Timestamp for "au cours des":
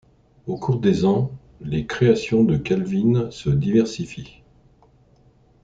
0.47-1.05